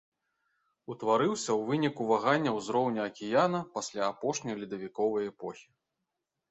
Утварыўся 0.93 1.45
ў 1.45 1.61
выніку 1.67 2.01
вагання 2.13 2.55
ўзроўню 2.57 3.01
акіяна 3.09 3.59
пасля 3.77 4.01
апошняй 4.11 4.61
ледавіковай 4.65 5.23
эпохі. 5.37 5.67